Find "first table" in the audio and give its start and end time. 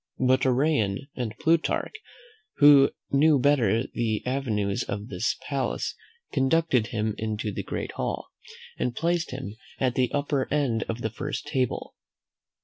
11.11-11.93